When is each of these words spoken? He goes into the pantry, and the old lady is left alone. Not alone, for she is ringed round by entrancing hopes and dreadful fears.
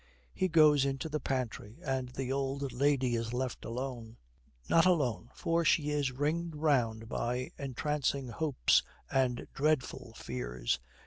He 0.33 0.47
goes 0.47 0.83
into 0.83 1.09
the 1.09 1.19
pantry, 1.19 1.77
and 1.85 2.09
the 2.09 2.31
old 2.31 2.71
lady 2.73 3.13
is 3.15 3.33
left 3.33 3.63
alone. 3.63 4.17
Not 4.67 4.83
alone, 4.87 5.29
for 5.35 5.63
she 5.63 5.91
is 5.91 6.11
ringed 6.11 6.55
round 6.55 7.07
by 7.07 7.51
entrancing 7.59 8.29
hopes 8.29 8.81
and 9.11 9.45
dreadful 9.53 10.15
fears. 10.15 10.79